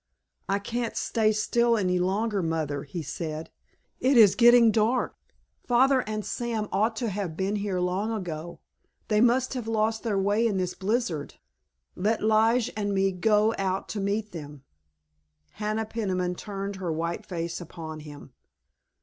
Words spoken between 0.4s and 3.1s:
"I can't stay still any longer, Mother," he